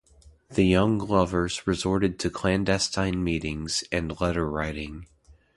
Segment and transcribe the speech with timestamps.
[0.49, 5.05] The young lovers resorted to clandestine meetings and letter-writing.